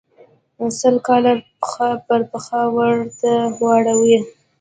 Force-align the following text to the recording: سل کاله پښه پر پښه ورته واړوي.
سل 0.79 0.95
کاله 1.07 1.33
پښه 1.61 1.89
پر 2.07 2.21
پښه 2.31 2.59
ورته 2.75 3.31
واړوي. 3.61 4.17